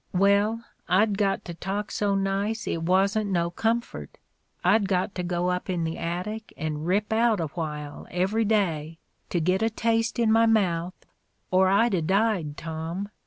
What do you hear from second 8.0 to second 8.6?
every